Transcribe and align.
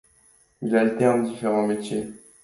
Il 0.63 0.75
alterne 0.75 1.27
différents 1.29 1.67
métiers. 1.67 2.11